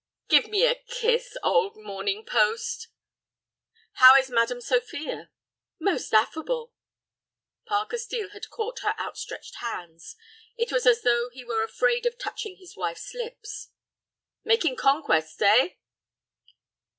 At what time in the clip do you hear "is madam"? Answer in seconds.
4.15-4.59